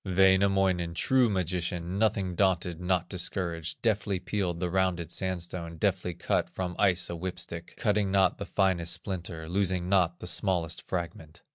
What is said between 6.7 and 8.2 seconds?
ice a whip stick, Cutting